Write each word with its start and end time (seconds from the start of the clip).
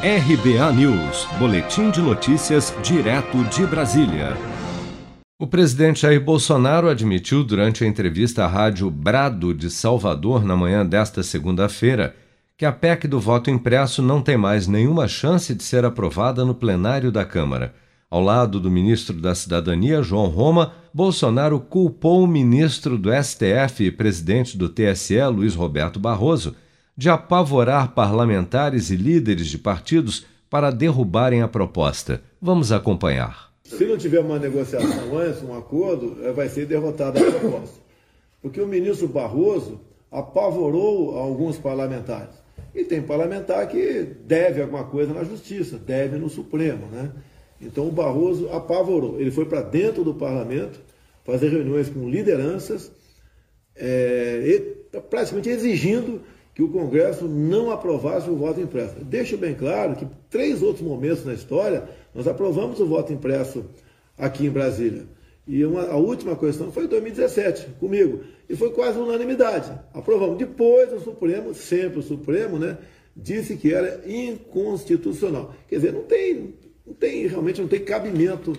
RBA 0.00 0.72
News, 0.74 1.26
Boletim 1.40 1.90
de 1.90 2.00
Notícias, 2.00 2.72
direto 2.84 3.42
de 3.46 3.66
Brasília. 3.66 4.36
O 5.40 5.44
presidente 5.44 6.02
Jair 6.02 6.24
Bolsonaro 6.24 6.88
admitiu 6.88 7.42
durante 7.42 7.82
a 7.82 7.86
entrevista 7.88 8.44
à 8.44 8.46
rádio 8.46 8.88
Brado 8.92 9.52
de 9.52 9.68
Salvador 9.68 10.44
na 10.44 10.54
manhã 10.54 10.86
desta 10.86 11.24
segunda-feira 11.24 12.14
que 12.56 12.64
a 12.64 12.70
PEC 12.70 13.08
do 13.08 13.18
voto 13.18 13.50
impresso 13.50 14.00
não 14.00 14.22
tem 14.22 14.36
mais 14.36 14.68
nenhuma 14.68 15.08
chance 15.08 15.52
de 15.52 15.64
ser 15.64 15.84
aprovada 15.84 16.44
no 16.44 16.54
plenário 16.54 17.10
da 17.10 17.24
Câmara. 17.24 17.74
Ao 18.08 18.22
lado 18.22 18.60
do 18.60 18.70
ministro 18.70 19.20
da 19.20 19.34
Cidadania, 19.34 20.00
João 20.00 20.28
Roma, 20.28 20.74
Bolsonaro 20.94 21.58
culpou 21.58 22.22
o 22.22 22.28
ministro 22.28 22.96
do 22.96 23.10
STF 23.12 23.82
e 23.82 23.90
presidente 23.90 24.56
do 24.56 24.68
TSE, 24.68 25.20
Luiz 25.24 25.56
Roberto 25.56 25.98
Barroso, 25.98 26.54
de 26.98 27.08
apavorar 27.08 27.94
parlamentares 27.94 28.90
e 28.90 28.96
líderes 28.96 29.46
de 29.46 29.56
partidos 29.56 30.26
para 30.50 30.72
derrubarem 30.72 31.42
a 31.42 31.46
proposta. 31.46 32.20
Vamos 32.42 32.72
acompanhar. 32.72 33.52
Se 33.62 33.84
não 33.84 33.96
tiver 33.96 34.18
uma 34.18 34.36
negociação 34.36 35.16
antes, 35.16 35.40
um 35.44 35.56
acordo, 35.56 36.18
eh, 36.24 36.32
vai 36.32 36.48
ser 36.48 36.66
derrotada 36.66 37.20
a 37.20 37.30
proposta. 37.30 37.78
Porque 38.42 38.60
o 38.60 38.66
ministro 38.66 39.06
Barroso 39.06 39.80
apavorou 40.10 41.16
alguns 41.16 41.56
parlamentares. 41.56 42.34
E 42.74 42.82
tem 42.82 43.00
parlamentar 43.00 43.68
que 43.68 44.02
deve 44.26 44.60
alguma 44.60 44.82
coisa 44.82 45.14
na 45.14 45.22
justiça, 45.22 45.78
deve 45.78 46.16
no 46.18 46.28
Supremo, 46.28 46.88
né? 46.88 47.12
Então 47.60 47.86
o 47.86 47.92
Barroso 47.92 48.48
apavorou. 48.50 49.20
Ele 49.20 49.30
foi 49.30 49.44
para 49.44 49.62
dentro 49.62 50.02
do 50.02 50.14
parlamento 50.14 50.80
fazer 51.24 51.48
reuniões 51.50 51.88
com 51.88 52.08
lideranças, 52.08 52.90
é, 53.76 54.62
praticamente 55.08 55.48
exigindo 55.48 56.20
que 56.58 56.62
o 56.64 56.68
Congresso 56.68 57.28
não 57.28 57.70
aprovasse 57.70 58.28
o 58.28 58.34
voto 58.34 58.60
impresso. 58.60 58.96
Deixo 59.04 59.38
bem 59.38 59.54
claro 59.54 59.94
que 59.94 60.04
três 60.28 60.60
outros 60.60 60.84
momentos 60.84 61.24
na 61.24 61.32
história 61.32 61.88
nós 62.12 62.26
aprovamos 62.26 62.80
o 62.80 62.86
voto 62.86 63.12
impresso 63.12 63.64
aqui 64.18 64.46
em 64.46 64.50
Brasília. 64.50 65.04
E 65.46 65.64
uma, 65.64 65.84
a 65.84 65.94
última 65.94 66.34
questão 66.34 66.72
foi 66.72 66.86
em 66.86 66.88
2017, 66.88 67.74
comigo. 67.78 68.24
E 68.50 68.56
foi 68.56 68.72
quase 68.72 68.98
unanimidade. 68.98 69.70
Aprovamos. 69.94 70.36
Depois 70.36 70.92
o 70.92 70.98
Supremo, 70.98 71.54
sempre 71.54 72.00
o 72.00 72.02
Supremo, 72.02 72.58
né, 72.58 72.76
disse 73.16 73.54
que 73.56 73.72
era 73.72 74.02
inconstitucional. 74.04 75.54
Quer 75.68 75.76
dizer, 75.76 75.92
não 75.92 76.02
tem, 76.02 76.54
não 76.84 76.92
tem 76.92 77.24
realmente 77.28 77.60
não 77.60 77.68
tem 77.68 77.84
cabimento 77.84 78.52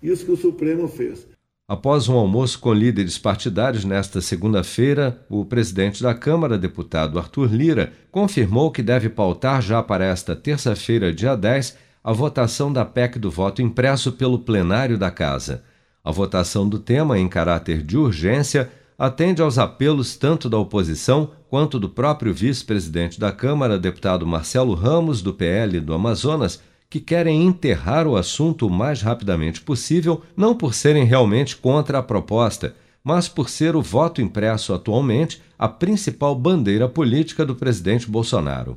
isso 0.00 0.24
que 0.24 0.30
o 0.30 0.36
Supremo 0.36 0.86
fez. 0.86 1.26
Após 1.70 2.08
um 2.08 2.16
almoço 2.16 2.58
com 2.58 2.72
líderes 2.72 3.16
partidários 3.16 3.84
nesta 3.84 4.20
segunda-feira, 4.20 5.24
o 5.30 5.44
presidente 5.44 6.02
da 6.02 6.12
Câmara, 6.12 6.58
deputado 6.58 7.16
Arthur 7.16 7.54
Lira, 7.54 7.92
confirmou 8.10 8.72
que 8.72 8.82
deve 8.82 9.08
pautar 9.08 9.62
já 9.62 9.80
para 9.80 10.04
esta 10.04 10.34
terça-feira, 10.34 11.14
dia 11.14 11.36
10, 11.36 11.78
a 12.02 12.12
votação 12.12 12.72
da 12.72 12.84
PEC 12.84 13.20
do 13.20 13.30
voto 13.30 13.62
impresso 13.62 14.10
pelo 14.10 14.40
plenário 14.40 14.98
da 14.98 15.12
Casa. 15.12 15.62
A 16.02 16.10
votação 16.10 16.68
do 16.68 16.80
tema, 16.80 17.16
em 17.16 17.28
caráter 17.28 17.84
de 17.84 17.96
urgência, 17.96 18.68
atende 18.98 19.40
aos 19.40 19.56
apelos 19.56 20.16
tanto 20.16 20.50
da 20.50 20.58
oposição 20.58 21.30
quanto 21.48 21.78
do 21.78 21.88
próprio 21.88 22.34
vice-presidente 22.34 23.20
da 23.20 23.30
Câmara, 23.30 23.78
deputado 23.78 24.26
Marcelo 24.26 24.74
Ramos, 24.74 25.22
do 25.22 25.32
PL 25.32 25.78
do 25.78 25.94
Amazonas, 25.94 26.60
que 26.90 26.98
querem 26.98 27.46
enterrar 27.46 28.08
o 28.08 28.16
assunto 28.16 28.66
o 28.66 28.70
mais 28.70 29.00
rapidamente 29.00 29.60
possível, 29.60 30.22
não 30.36 30.56
por 30.56 30.74
serem 30.74 31.04
realmente 31.04 31.56
contra 31.56 31.98
a 31.98 32.02
proposta, 32.02 32.74
mas 33.02 33.28
por 33.28 33.48
ser 33.48 33.76
o 33.76 33.80
voto 33.80 34.20
impresso 34.20 34.74
atualmente 34.74 35.40
a 35.56 35.68
principal 35.68 36.34
bandeira 36.34 36.88
política 36.88 37.46
do 37.46 37.54
presidente 37.54 38.10
Bolsonaro. 38.10 38.76